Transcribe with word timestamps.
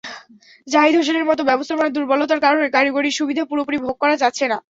জাহিদ 0.67 0.93
হোসেনের 0.97 1.25
মতে, 1.25 1.41
ব্যবস্থাপনায় 1.49 1.95
দুর্বলতার 1.95 2.43
কারণে 2.45 2.65
কারিগরি-সুবিধা 2.75 3.43
পুরোপুরি 3.45 3.77
ভোগ 3.79 3.95
করা 4.01 4.15
যাচ্ছে 4.17 4.45
না। 4.45 4.57